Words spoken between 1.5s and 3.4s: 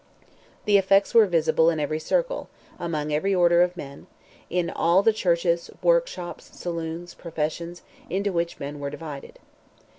in every circle, among every